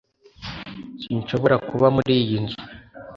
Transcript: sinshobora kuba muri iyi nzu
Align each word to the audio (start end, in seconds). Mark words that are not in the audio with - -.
sinshobora 1.01 1.55
kuba 1.69 1.87
muri 1.95 2.13
iyi 2.21 2.37
nzu 2.43 2.59